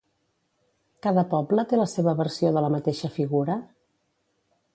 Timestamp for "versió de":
2.23-2.65